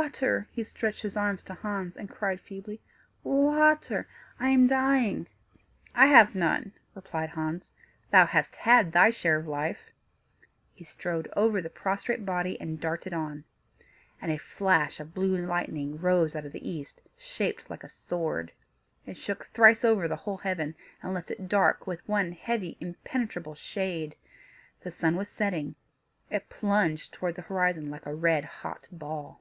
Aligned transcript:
"Water!" 0.00 0.48
he 0.50 0.64
stretched 0.64 1.02
his 1.02 1.16
arms 1.16 1.42
to 1.44 1.54
Hans, 1.54 1.96
and 1.96 2.08
cried 2.10 2.40
feebly, 2.40 2.80
"Water! 3.22 4.08
I 4.40 4.48
am 4.48 4.66
dying." 4.66 5.28
"I 5.94 6.06
have 6.06 6.34
none," 6.34 6.72
replied 6.94 7.30
Hans; 7.30 7.72
"thou 8.10 8.24
hast 8.26 8.56
had 8.56 8.92
thy 8.92 9.10
share 9.10 9.36
of 9.36 9.46
life." 9.46 9.90
He 10.74 10.82
strode 10.84 11.30
over 11.36 11.60
the 11.62 11.70
prostrate 11.70 12.24
body, 12.26 12.58
and 12.60 12.80
darted 12.80 13.12
on. 13.14 13.44
And 14.20 14.32
a 14.32 14.38
flash 14.38 14.98
of 15.00 15.14
blue 15.14 15.36
lightning 15.36 15.98
rose 15.98 16.34
out 16.34 16.44
of 16.46 16.52
the 16.52 16.68
east, 16.68 17.00
shaped 17.16 17.68
like 17.70 17.84
a 17.84 17.88
sword; 17.88 18.52
it 19.06 19.16
shook 19.16 19.46
thrice 19.54 19.84
over 19.84 20.08
the 20.08 20.16
whole 20.16 20.38
heaven, 20.38 20.74
and 21.02 21.12
left 21.14 21.30
it 21.30 21.48
dark 21.48 21.86
with 21.86 22.06
one 22.08 22.32
heavy, 22.32 22.76
impenetrable 22.80 23.54
shade. 23.54 24.16
The 24.82 24.90
sun 24.90 25.16
was 25.16 25.28
setting; 25.28 25.74
it 26.30 26.48
plunged 26.50 27.12
toward 27.12 27.34
the 27.36 27.42
horizon 27.42 27.90
like 27.90 28.06
a 28.06 28.14
red 28.14 28.44
hot 28.44 28.88
ball. 28.90 29.40